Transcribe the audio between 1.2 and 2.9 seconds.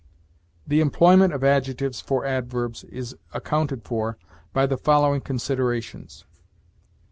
of adjectives for adverbs